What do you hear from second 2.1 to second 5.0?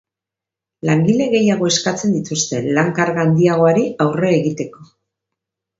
dituzte, lan-karga handiagoari aurre egiteko.